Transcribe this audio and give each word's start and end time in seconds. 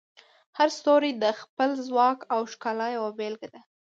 هر 0.57 0.69
ستوری 0.77 1.11
د 1.23 1.25
خپل 1.41 1.69
ځواک 1.87 2.19
او 2.33 2.41
ښکلا 2.51 2.87
یوه 2.97 3.11
بیلګه 3.19 3.47
ده. 3.53 3.61